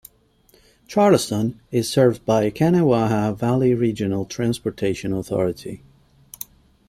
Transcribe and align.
Charleston 0.87 1.59
is 1.69 1.87
served 1.87 2.25
by 2.25 2.49
Kanawha 2.49 3.35
Valley 3.37 3.75
Regional 3.75 4.25
Transportation 4.25 5.13
Authority. 5.13 5.83